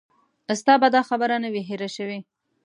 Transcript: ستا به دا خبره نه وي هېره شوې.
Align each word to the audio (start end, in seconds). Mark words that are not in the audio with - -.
ستا 0.61 0.73
به 0.81 0.87
دا 0.95 1.01
خبره 1.09 1.35
نه 1.43 1.49
وي 1.53 1.61
هېره 1.69 1.89
شوې. 1.95 2.19